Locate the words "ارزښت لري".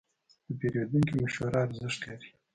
1.65-2.29